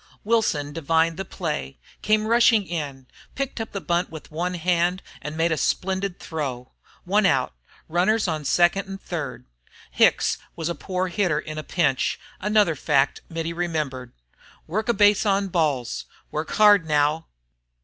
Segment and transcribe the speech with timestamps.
[0.23, 3.05] Wilson divined the play, came rushing in,
[3.35, 6.71] picked up the bunt with one hand, and made a splendid throw.
[7.03, 7.53] One out,
[7.87, 9.45] runners on second and third!
[9.91, 14.13] Hicks was a poor hitter in a pinch, another fact Mittie remembered.
[14.65, 16.05] "Work a base on balls.
[16.31, 17.27] Work hard, now!"